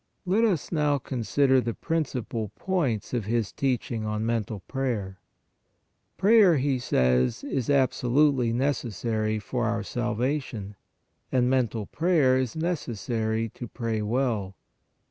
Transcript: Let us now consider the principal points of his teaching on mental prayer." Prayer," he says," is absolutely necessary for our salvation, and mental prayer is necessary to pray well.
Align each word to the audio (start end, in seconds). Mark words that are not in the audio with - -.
Let 0.25 0.43
us 0.43 0.71
now 0.71 0.97
consider 0.97 1.61
the 1.61 1.75
principal 1.75 2.49
points 2.55 3.13
of 3.13 3.25
his 3.25 3.51
teaching 3.51 4.03
on 4.03 4.25
mental 4.25 4.61
prayer." 4.61 5.19
Prayer," 6.17 6.57
he 6.57 6.79
says," 6.79 7.43
is 7.43 7.69
absolutely 7.69 8.51
necessary 8.51 9.37
for 9.37 9.67
our 9.67 9.83
salvation, 9.83 10.75
and 11.31 11.47
mental 11.51 11.85
prayer 11.85 12.35
is 12.39 12.55
necessary 12.55 13.49
to 13.49 13.67
pray 13.67 14.01
well. 14.01 14.55